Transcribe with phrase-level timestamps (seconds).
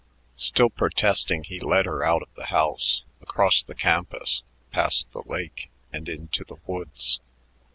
[0.37, 5.69] Still protesting, he led her out of the house, across the campus, past the lake,
[5.93, 7.19] and into the woods.